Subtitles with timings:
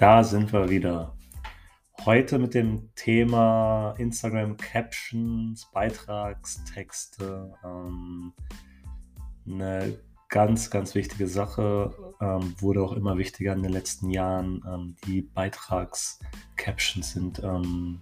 [0.00, 1.14] Da sind wir wieder.
[2.06, 7.52] Heute mit dem Thema Instagram Captions, Beitragstexte.
[7.62, 8.32] Ähm,
[9.46, 9.98] eine
[10.30, 14.64] ganz, ganz wichtige Sache, ähm, wurde auch immer wichtiger in den letzten Jahren.
[14.66, 18.00] Ähm, die Beitragscaptions sind ähm,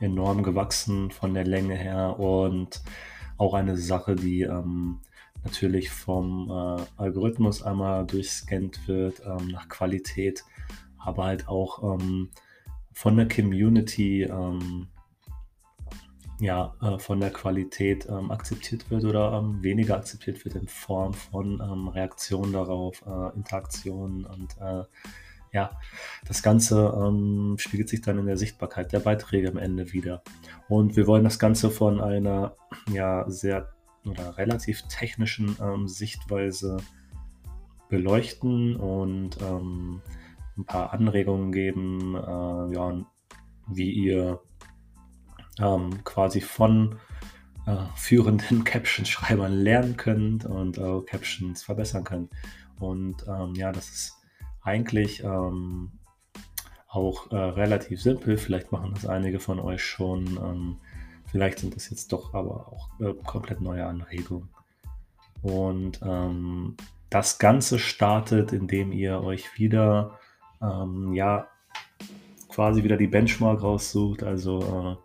[0.00, 2.82] enorm gewachsen von der Länge her und
[3.38, 5.00] auch eine Sache, die ähm,
[5.44, 10.44] natürlich vom äh, Algorithmus einmal durchscannt wird ähm, nach Qualität
[11.04, 12.30] aber halt auch ähm,
[12.92, 14.88] von der Community ähm,
[16.40, 21.14] ja, äh, von der Qualität ähm, akzeptiert wird oder ähm, weniger akzeptiert wird in Form
[21.14, 24.82] von ähm, Reaktionen darauf, äh, Interaktionen und äh,
[25.52, 25.70] ja,
[26.26, 30.22] das Ganze ähm, spiegelt sich dann in der Sichtbarkeit der Beiträge am Ende wieder.
[30.68, 32.56] Und wir wollen das Ganze von einer
[32.90, 33.68] ja sehr
[34.04, 36.78] oder relativ technischen ähm, Sichtweise
[37.88, 40.00] beleuchten und ähm,
[40.56, 43.04] ein paar Anregungen geben, äh, ja,
[43.68, 44.40] wie ihr
[45.58, 46.96] ähm, quasi von
[47.66, 52.30] äh, führenden Caption-Schreibern lernen könnt und äh, Captions verbessern könnt.
[52.78, 54.16] Und ähm, ja, das ist
[54.62, 55.92] eigentlich ähm,
[56.88, 58.36] auch äh, relativ simpel.
[58.36, 60.26] Vielleicht machen das einige von euch schon.
[60.36, 60.76] Ähm,
[61.26, 64.48] vielleicht sind das jetzt doch aber auch äh, komplett neue Anregungen.
[65.42, 66.76] Und ähm,
[67.10, 70.18] das Ganze startet, indem ihr euch wieder
[70.62, 71.48] ähm, ja,
[72.48, 74.98] quasi wieder die Benchmark raussucht, also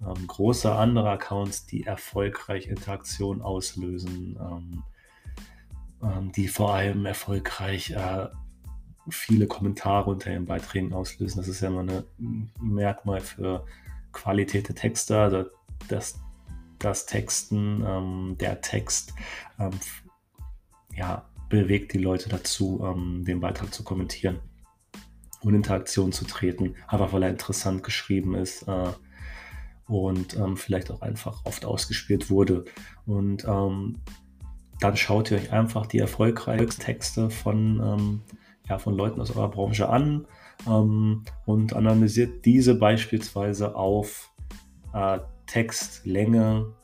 [0.00, 4.82] äh, ähm, große andere Accounts, die erfolgreich Interaktion auslösen, ähm,
[6.02, 8.28] ähm, die vor allem erfolgreich äh,
[9.08, 11.38] viele Kommentare unter ihren Beiträgen auslösen.
[11.38, 11.82] Das ist ja immer
[12.18, 13.64] ein Merkmal für
[14.12, 15.44] Qualität der Texte, also
[15.88, 16.20] das,
[16.78, 19.14] das Texten, ähm, der Text
[19.58, 19.70] ähm,
[20.94, 22.82] ja, bewegt die Leute dazu,
[23.24, 24.40] den Beitrag zu kommentieren
[25.46, 28.88] und Interaktion zu treten, einfach weil er interessant geschrieben ist äh,
[29.86, 32.64] und ähm, vielleicht auch einfach oft ausgespielt wurde.
[33.06, 34.00] Und ähm,
[34.80, 38.22] dann schaut ihr euch einfach die erfolgreichsten Texte von, ähm,
[38.68, 40.26] ja, von Leuten aus eurer Branche an
[40.66, 44.32] ähm, und analysiert diese beispielsweise auf
[44.92, 46.74] äh, Textlänge,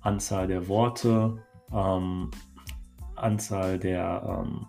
[0.00, 1.38] Anzahl der Worte,
[1.72, 2.30] ähm,
[3.16, 4.66] Anzahl der ähm,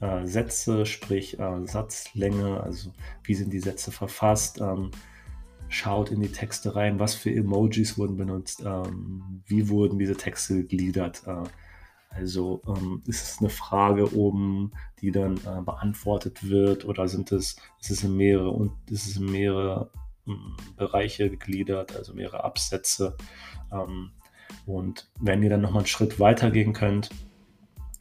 [0.00, 4.90] äh, Sätze, sprich äh, Satzlänge, also wie sind die Sätze verfasst, ähm,
[5.68, 10.56] schaut in die Texte rein, was für Emojis wurden benutzt, ähm, wie wurden diese Texte
[10.56, 11.22] gegliedert.
[11.26, 11.44] Äh,
[12.10, 17.56] also ähm, ist es eine Frage oben, die dann äh, beantwortet wird oder sind es,
[17.80, 19.90] ist es in mehrere und ist es in mehrere
[20.24, 23.16] hm, Bereiche gegliedert, also mehrere Absätze.
[23.72, 24.12] Ähm,
[24.66, 27.10] und wenn ihr dann nochmal einen Schritt weiter gehen könnt,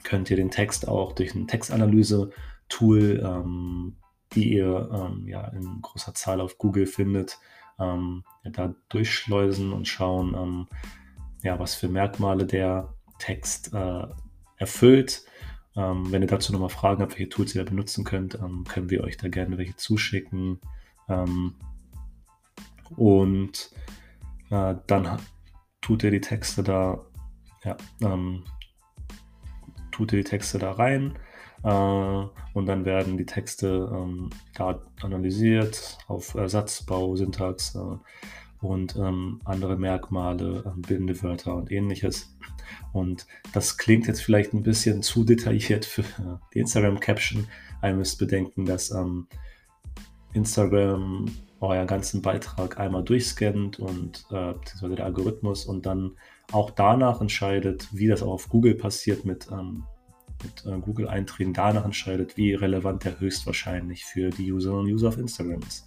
[0.04, 3.98] könnt ihr den Text auch durch ein Textanalyse-Tool, ähm,
[4.34, 7.40] die ihr ähm, ja in großer Zahl auf Google findet,
[7.80, 10.68] ähm, ja, da durchschleusen und schauen, ähm,
[11.44, 14.08] ja, was für Merkmale der Text äh,
[14.58, 15.26] erfüllt.
[15.76, 18.90] Ähm, wenn ihr dazu nochmal Fragen habt, welche Tools ihr da benutzen könnt, ähm, können
[18.90, 20.60] wir euch da gerne welche zuschicken.
[22.96, 23.72] und
[24.50, 25.20] äh, dann
[25.82, 27.06] tut ihr die Texte da
[27.64, 28.44] ja, ähm,
[29.94, 31.14] tut ihr die Texte da rein
[31.64, 37.98] äh, und dann werden die Texte ähm, da analysiert auf Ersatzbau, Syntax äh,
[38.66, 42.36] und ähm, andere Merkmale, äh, Bindewörter und ähnliches.
[42.92, 46.04] Und das klingt jetzt vielleicht ein bisschen zu detailliert für
[46.54, 47.48] die Instagram-Caption.
[47.84, 49.28] Ihr müsst bedenken, dass ähm,
[50.34, 51.26] Instagram
[51.60, 56.18] euren ganzen Beitrag einmal durchscannt und äh, beziehungsweise der Algorithmus und dann
[56.54, 59.84] auch danach entscheidet, wie das auch auf Google passiert mit, ähm,
[60.44, 65.18] mit äh, Google-Einträgen, danach entscheidet, wie relevant der höchstwahrscheinlich für die Userinnen und User auf
[65.18, 65.86] Instagram ist.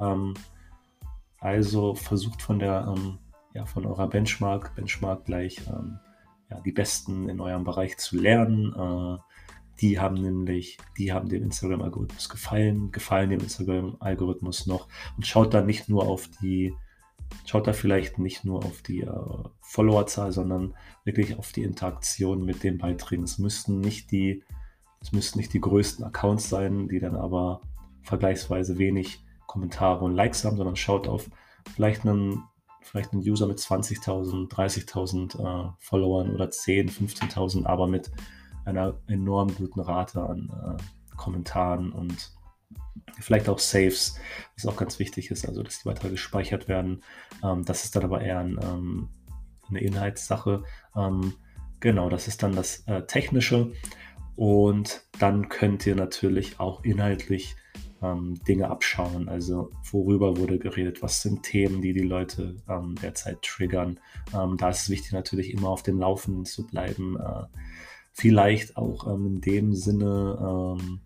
[0.00, 0.34] Ähm,
[1.38, 3.18] also versucht von der ähm,
[3.54, 5.98] ja, von eurer Benchmark, Benchmark gleich ähm,
[6.50, 8.74] ja, die Besten in eurem Bereich zu lernen.
[8.74, 9.18] Äh,
[9.80, 15.62] die haben nämlich, die haben dem Instagram-Algorithmus gefallen, gefallen dem Instagram-Algorithmus noch und schaut da
[15.62, 16.74] nicht nur auf die,
[17.46, 19.10] schaut da vielleicht nicht nur auf die äh,
[19.60, 23.22] Followerzahl, sondern wirklich auf die Interaktion mit den Beiträgen.
[23.22, 24.42] Es müssten nicht die,
[25.00, 27.62] es müssten nicht die größten Accounts sein, die dann aber
[28.02, 31.30] vergleichsweise wenig Kommentare und Likes haben, sondern schaut auf
[31.74, 32.42] vielleicht einen,
[32.82, 38.10] vielleicht einen User mit 20.000, 30.000 äh, Followern oder 10, 15.000, aber mit
[38.64, 42.35] einer enorm guten Rate an äh, Kommentaren und
[43.20, 44.18] vielleicht auch Saves,
[44.54, 47.02] was auch ganz wichtig ist, also dass die Beiträge gespeichert werden.
[47.42, 49.08] Ähm, das ist dann aber eher ein, ähm,
[49.68, 50.64] eine Inhaltssache.
[50.94, 51.34] Ähm,
[51.80, 53.72] genau, das ist dann das äh, Technische.
[54.36, 57.56] Und dann könnt ihr natürlich auch inhaltlich
[58.02, 59.28] ähm, Dinge abschauen.
[59.28, 63.98] Also worüber wurde geredet, was sind Themen, die die Leute ähm, derzeit triggern.
[64.34, 67.18] Ähm, da ist es wichtig natürlich immer auf dem Laufenden zu bleiben.
[67.18, 67.44] Äh,
[68.12, 71.00] vielleicht auch ähm, in dem Sinne ähm,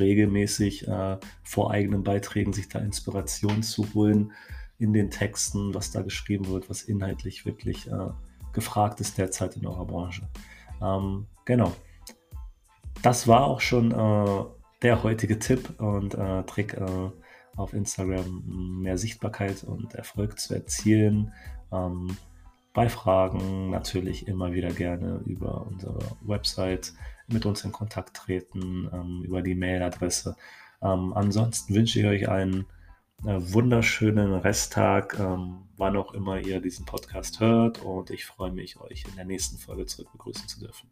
[0.00, 4.32] regelmäßig äh, vor eigenen Beiträgen sich da Inspiration zu holen
[4.78, 8.10] in den Texten, was da geschrieben wird, was inhaltlich wirklich äh,
[8.52, 10.28] gefragt ist derzeit in eurer Branche.
[10.80, 11.72] Ähm, genau.
[13.02, 14.44] Das war auch schon äh,
[14.82, 17.10] der heutige Tipp und äh, Trick äh,
[17.56, 21.32] auf Instagram, mehr Sichtbarkeit und Erfolg zu erzielen.
[21.72, 22.16] Ähm,
[22.72, 26.92] bei Fragen natürlich immer wieder gerne über unsere Website
[27.28, 30.36] mit uns in Kontakt treten, ähm, über die Mailadresse.
[30.82, 32.66] Ähm, ansonsten wünsche ich euch einen
[33.24, 38.80] äh, wunderschönen Resttag, ähm, wann auch immer ihr diesen Podcast hört und ich freue mich,
[38.80, 40.90] euch in der nächsten Folge zurück begrüßen zu dürfen.